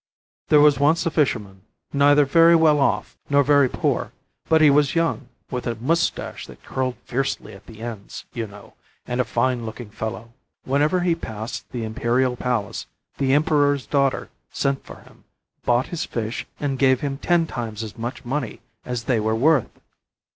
[0.47, 1.61] There was once a fisherman,
[1.93, 4.11] neither very well off nor very poor,
[4.49, 8.73] but he was young, with a mustache that curled fiercely at the ends, you know,
[9.05, 10.33] and a fine looking fellow.
[10.63, 12.87] Whenever he passed the imperial palace,
[13.19, 15.23] the emperor's daughter sent for him,
[15.65, 19.69] bought his fish, and gave him ten times as much money as they were worth.